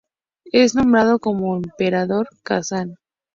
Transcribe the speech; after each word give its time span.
Es 0.51 0.73
nombrado 0.73 1.19
como 1.19 1.57
Emperador 1.57 2.27
Kazan. 2.41 2.95